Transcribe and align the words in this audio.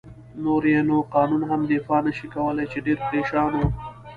نور 0.43 0.63
يې 0.71 0.79
نو 0.89 0.97
قانون 1.13 1.41
هم 1.49 1.61
دفاع 1.71 1.99
نه 2.07 2.11
شي 2.17 2.27
کولای، 2.35 2.65
چې 2.71 2.77
ډېر 2.85 2.97
پرېشان 3.07 3.51
و. 3.55 3.61